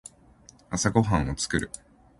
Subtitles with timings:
[0.71, 1.69] 朝ごはんを作る。